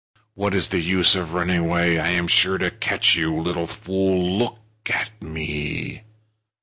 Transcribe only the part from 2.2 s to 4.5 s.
sure to catch you. Little fool,